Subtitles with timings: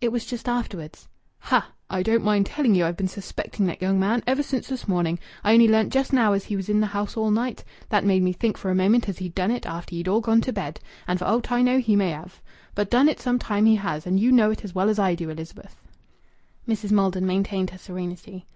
[0.00, 1.06] "It was just afterwards."
[1.38, 1.70] "Ha!...
[1.90, 5.18] I don't mind telling ye I've been suspecting that young man ever since this morning.
[5.44, 7.62] I only learnt just now as he was in th' house all night.
[7.90, 10.40] That made me think for a moment as he'd done it after ye'd all gone
[10.40, 10.80] to bed.
[11.06, 12.40] And for aught I know he may have.
[12.74, 15.14] But done it some time he has, and you know it as well as I
[15.14, 15.76] do, Elizabeth."
[16.66, 16.90] Mrs.
[16.90, 18.46] Maldon maintained her serenity.